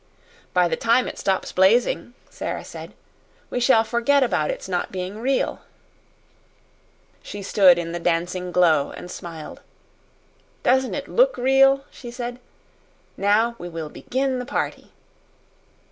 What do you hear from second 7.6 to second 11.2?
in the dancing glow and smiled. "Doesn't it